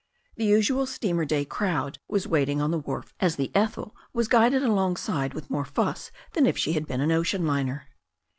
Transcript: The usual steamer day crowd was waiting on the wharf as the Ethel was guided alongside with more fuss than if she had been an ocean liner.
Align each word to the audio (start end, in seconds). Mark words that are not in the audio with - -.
The 0.35 0.45
usual 0.45 0.87
steamer 0.87 1.25
day 1.25 1.45
crowd 1.45 1.99
was 2.07 2.25
waiting 2.27 2.59
on 2.59 2.71
the 2.71 2.79
wharf 2.79 3.13
as 3.19 3.35
the 3.35 3.51
Ethel 3.53 3.95
was 4.13 4.27
guided 4.27 4.63
alongside 4.63 5.35
with 5.35 5.51
more 5.51 5.63
fuss 5.63 6.09
than 6.33 6.47
if 6.47 6.57
she 6.57 6.73
had 6.73 6.87
been 6.87 7.01
an 7.01 7.11
ocean 7.11 7.45
liner. 7.45 7.87